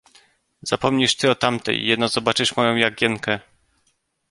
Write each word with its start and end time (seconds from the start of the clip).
"Zapomnisz 0.61 1.15
ty 1.15 1.29
o 1.31 1.35
tamtej, 1.35 1.85
jeno 1.85 2.07
zobaczysz 2.07 2.55
moją 2.57 2.75
Jagienkę." 2.75 3.39